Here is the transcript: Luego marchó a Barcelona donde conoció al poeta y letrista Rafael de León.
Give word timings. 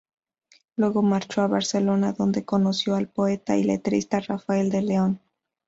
Luego 0.77 1.03
marchó 1.03 1.43
a 1.43 1.47
Barcelona 1.47 2.11
donde 2.13 2.43
conoció 2.43 2.95
al 2.95 3.07
poeta 3.07 3.55
y 3.57 3.65
letrista 3.65 4.19
Rafael 4.19 4.71
de 4.71 4.81
León. 4.81 5.21